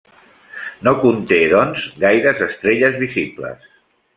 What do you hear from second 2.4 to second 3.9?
estrelles visibles.